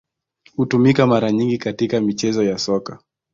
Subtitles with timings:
[0.55, 2.99] Hutumika mara nyingi katika michezo ya Soka.